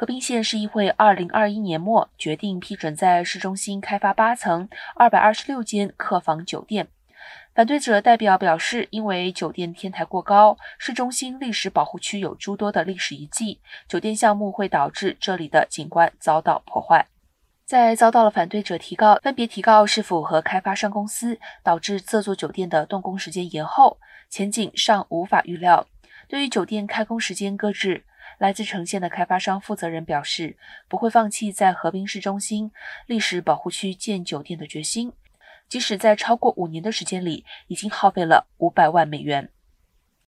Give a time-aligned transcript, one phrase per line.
[0.00, 6.88] 和平县市议会二零二一年末决定批准在市中心开发八层二百二十六间客房酒店。
[7.54, 17.06] 反对者代表表示，因为酒店天台过高，市中心历史保护区有诸多的历史遗迹，酒店项目会导致这里的景观遭到破坏。
[17.66, 23.98] 在遭到了反对者提告，分别提告是否和开发商公司导致这座酒店的动工时间延后，
[24.30, 25.86] 前景尚无法预料。
[26.26, 28.04] 对于酒店开工时间搁置，
[28.40, 30.56] 来自城县的开发商负责人表示，
[30.88, 32.72] 不会放弃在河滨市中心
[33.06, 35.12] 历史保护区建酒店的决心。
[35.68, 39.50] 即使在超过五年的时间里，已经耗费了五百万美元。